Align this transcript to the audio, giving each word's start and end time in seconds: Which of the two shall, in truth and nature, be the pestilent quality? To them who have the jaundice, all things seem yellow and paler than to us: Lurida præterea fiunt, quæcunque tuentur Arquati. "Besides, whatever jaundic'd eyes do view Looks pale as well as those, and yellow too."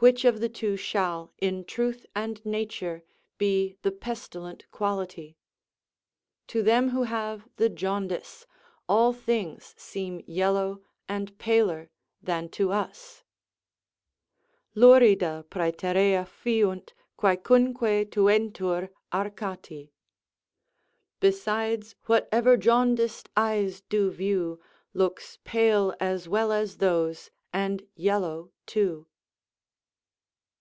Which 0.00 0.26
of 0.26 0.40
the 0.40 0.50
two 0.50 0.76
shall, 0.76 1.32
in 1.38 1.64
truth 1.64 2.04
and 2.14 2.44
nature, 2.44 3.02
be 3.38 3.78
the 3.80 3.90
pestilent 3.90 4.66
quality? 4.70 5.38
To 6.48 6.62
them 6.62 6.90
who 6.90 7.04
have 7.04 7.48
the 7.56 7.70
jaundice, 7.70 8.46
all 8.90 9.14
things 9.14 9.74
seem 9.78 10.22
yellow 10.26 10.82
and 11.08 11.38
paler 11.38 11.88
than 12.20 12.50
to 12.50 12.72
us: 12.72 13.24
Lurida 14.74 15.44
præterea 15.48 16.26
fiunt, 16.26 16.90
quæcunque 17.18 18.10
tuentur 18.10 18.90
Arquati. 19.10 19.92
"Besides, 21.20 21.96
whatever 22.04 22.58
jaundic'd 22.58 23.30
eyes 23.34 23.80
do 23.80 24.10
view 24.10 24.60
Looks 24.92 25.38
pale 25.44 25.94
as 25.98 26.28
well 26.28 26.52
as 26.52 26.76
those, 26.76 27.30
and 27.50 27.82
yellow 27.96 28.52
too." 28.66 29.06